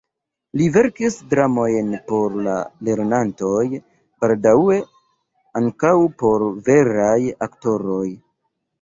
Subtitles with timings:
[0.59, 2.55] Li verkis dramojn por la
[2.89, 3.67] lernantoj,
[4.25, 4.81] baldaŭe
[5.63, 7.17] ankaŭ por veraj
[7.51, 8.07] aktoroj.